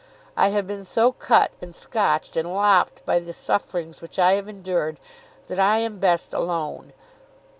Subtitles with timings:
[0.35, 4.47] I have been so cut and scotched and lopped by the sufferings which I have
[4.47, 4.97] endured
[5.47, 6.93] that I am best alone.